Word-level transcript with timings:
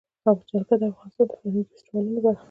جلګه 0.49 0.75
د 0.81 0.83
افغانستان 0.91 1.25
د 1.27 1.31
فرهنګي 1.39 1.61
فستیوالونو 1.69 2.19
برخه 2.25 2.37
ده. 2.37 2.39